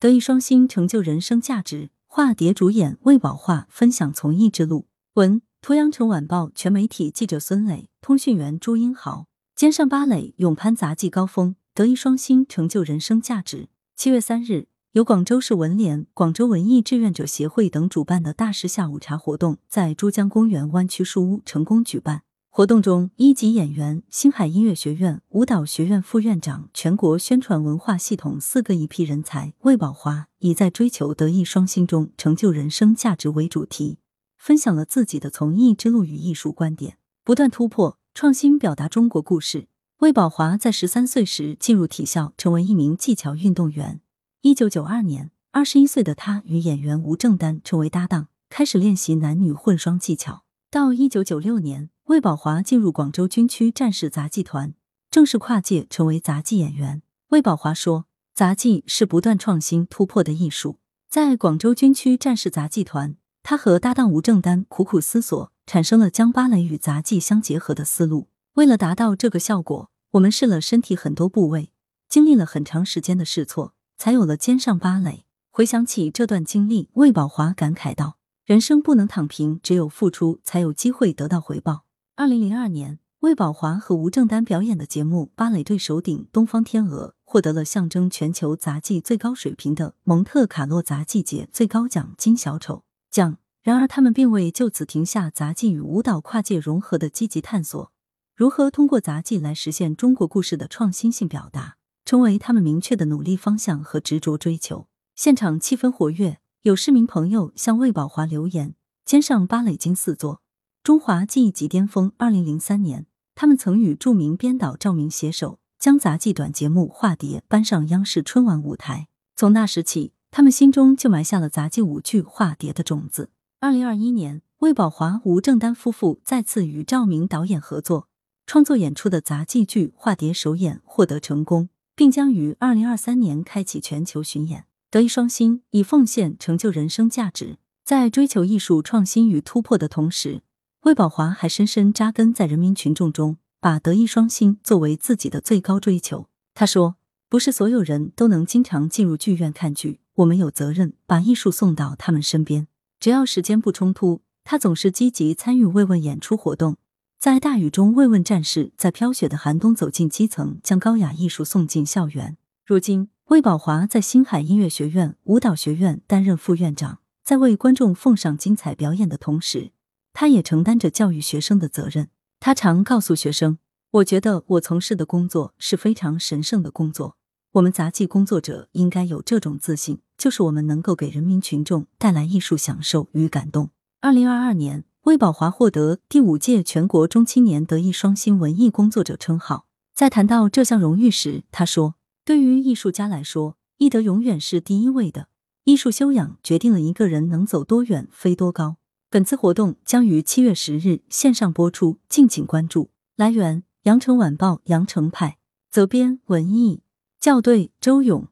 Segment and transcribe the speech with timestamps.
[0.00, 1.90] 德艺双馨，成就人生价值。
[2.06, 4.86] 化蝶主演魏宝华分享从艺之路。
[5.14, 9.26] 文：图阳城晚报全媒体记者孙磊，通讯员朱英豪。
[9.56, 13.70] 肩上芭蕾，勇攀杂技高峰，德艺双馨，成就人生价值。
[13.96, 22.22] 七月三日，由广州市文联、广州文艺志愿者协会等主办的大师下午茶活动，在珠江公园湾区书屋成功举办。
[22.58, 33.98] 活动中，一级演员、星海音乐学院舞蹈学院副院长、全国宣传文化系统四个一批人才魏宝华，以在追求德艺双馨中成就人生价值为主题，
[34.36, 39.68] 分享了自己的从艺之路与艺术观点，不断突破创新，表达中国故事。
[39.98, 44.00] 魏宝华在十三岁时进入体校，成为一名技巧运动员。
[44.40, 50.42] 一九九二年，二十一岁的他与演员吴正丹成为搭档，开始练习男女混双技巧。
[50.68, 51.90] 到一九九六年。
[52.08, 54.72] 魏宝华进入广州军区战士杂技团，
[55.10, 57.02] 正式跨界成为杂技演员。
[57.28, 60.78] 魏宝华说：“杂技是不断创新突破的艺术。”
[61.10, 68.28] 在广州军区战士杂技团，他和搭档吴正丹苦苦思索，产生了将芭蕾与杂技相结合的思路。
[68.54, 71.72] 为了达到这个效果，我们试了身体很多部位，
[72.08, 75.26] 经历了很长时间的试错，才有了肩上芭蕾。
[75.50, 78.16] 回想起这段经历，魏宝华感慨道
[78.46, 81.84] ：“人生不能躺平，只有付出，才有机会得到回报。”
[82.18, 93.38] 二零零二年，魏宝华和吴正丹表演的节目《芭蕾队首顶东方天鹅》获得了象征全球杂技最高水平的蒙特卡洛杂技节最高奖金小丑奖。
[93.62, 97.92] 然而，他们并未就此停下杂技与舞蹈跨界融合的积极探索，
[98.34, 104.88] 如何通过杂技来实现中国故事的创新性表达，成为他们明确的努力方向和执着追求。
[105.14, 108.74] 现场气氛活跃，有市民朋友向魏宝华留言
[109.06, 110.42] ：“肩上芭蕾金四座。”
[110.82, 112.12] 中华技艺极巅峰。
[112.16, 119.08] 二零零三年，他们曾与著名编导赵明携手，将杂技短节目《化蝶》搬上央视春晚舞台。
[119.36, 123.30] 从那时起，他们心中就埋下了杂技舞剧《化蝶》的种子。
[123.60, 128.08] 二零二一年，魏宝华、吴正丹夫妇再次与赵明导演合作，
[128.46, 134.64] 创作演出的杂技剧《化蝶》首演获得成功，并将于二零二三年开启全球巡演。
[134.90, 140.42] 德艺双馨，以奉献成就人生价值，在追求艺术创新与突破的同时。
[140.82, 146.28] 魏宝华还深深扎根在人民群众中，把德艺双馨作为自己的最高追求。
[146.54, 146.94] 他说
[147.28, 152.68] ：“不是所有人都能经常进入剧院看剧，我们有责任把艺术送到他们身边。
[153.00, 156.76] 只要时间不冲突，他总是积极参与慰问演出活动，
[157.18, 162.36] 在大雨中慰问战士，在飘雪的寒冬走进基层，将高雅艺术送进校园。
[162.64, 169.72] 如今，魏宝华在星海音乐学院舞蹈学院担任副院长，在为观众奉上精彩表演的同时。”
[170.20, 172.08] 他也承担着教育学生的责任。
[172.40, 173.58] 他常告诉学生
[174.02, 177.16] ：“我觉得我从事的工作是非常神圣的工作。
[177.52, 183.70] 我们杂技工作者应该有这种自信，就是我们能够给人民群众带来艺术享受与感动。”
[184.02, 189.66] 二零二二年，魏宝华获得第五届全国中青年德艺双馨文艺工作者称号。
[189.94, 191.94] 在谈到这项荣誉时，他说
[192.26, 195.28] ：“对于艺术家来说，艺德永远是第一位的。
[195.62, 198.77] 艺术修养决定了一个人能走多远、飞多高。”
[199.10, 202.90] 本次活动将于七月十日线上播出，敬请关注。
[203.16, 205.38] 来源：羊城晚报羊城派，
[205.70, 206.82] 责编：文艺，
[207.18, 208.28] 校对：周勇。